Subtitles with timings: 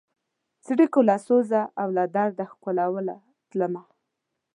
[0.65, 3.15] څړیکو له سوزه او له درده ښکلوله
[3.49, 3.83] تلمه